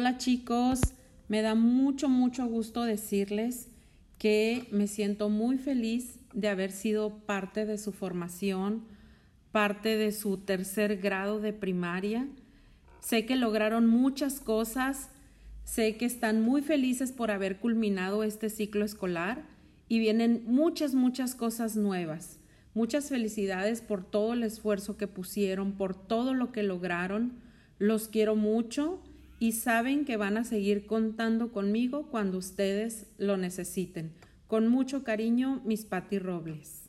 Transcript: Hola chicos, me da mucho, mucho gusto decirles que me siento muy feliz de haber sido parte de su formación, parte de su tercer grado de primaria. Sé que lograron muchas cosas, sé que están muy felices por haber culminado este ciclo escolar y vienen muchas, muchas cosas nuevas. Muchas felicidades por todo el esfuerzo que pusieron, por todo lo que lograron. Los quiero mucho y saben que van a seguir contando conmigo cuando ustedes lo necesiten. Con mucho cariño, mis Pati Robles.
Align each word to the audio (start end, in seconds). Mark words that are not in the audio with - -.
Hola 0.00 0.16
chicos, 0.16 0.78
me 1.26 1.42
da 1.42 1.56
mucho, 1.56 2.08
mucho 2.08 2.46
gusto 2.46 2.84
decirles 2.84 3.66
que 4.16 4.68
me 4.70 4.86
siento 4.86 5.28
muy 5.28 5.58
feliz 5.58 6.20
de 6.32 6.46
haber 6.46 6.70
sido 6.70 7.18
parte 7.26 7.66
de 7.66 7.78
su 7.78 7.90
formación, 7.90 8.84
parte 9.50 9.96
de 9.96 10.12
su 10.12 10.36
tercer 10.36 10.98
grado 10.98 11.40
de 11.40 11.52
primaria. 11.52 12.28
Sé 13.00 13.26
que 13.26 13.34
lograron 13.34 13.88
muchas 13.88 14.38
cosas, 14.38 15.10
sé 15.64 15.96
que 15.96 16.04
están 16.04 16.42
muy 16.42 16.62
felices 16.62 17.10
por 17.10 17.32
haber 17.32 17.58
culminado 17.58 18.22
este 18.22 18.50
ciclo 18.50 18.84
escolar 18.84 19.46
y 19.88 19.98
vienen 19.98 20.44
muchas, 20.46 20.94
muchas 20.94 21.34
cosas 21.34 21.74
nuevas. 21.74 22.38
Muchas 22.72 23.08
felicidades 23.08 23.80
por 23.80 24.04
todo 24.04 24.34
el 24.34 24.44
esfuerzo 24.44 24.96
que 24.96 25.08
pusieron, 25.08 25.72
por 25.72 25.96
todo 25.96 26.34
lo 26.34 26.52
que 26.52 26.62
lograron. 26.62 27.40
Los 27.80 28.06
quiero 28.06 28.36
mucho 28.36 29.02
y 29.38 29.52
saben 29.52 30.04
que 30.04 30.16
van 30.16 30.36
a 30.36 30.44
seguir 30.44 30.86
contando 30.86 31.52
conmigo 31.52 32.08
cuando 32.10 32.38
ustedes 32.38 33.06
lo 33.18 33.36
necesiten. 33.36 34.12
Con 34.46 34.68
mucho 34.68 35.04
cariño, 35.04 35.60
mis 35.64 35.84
Pati 35.84 36.18
Robles. 36.18 36.87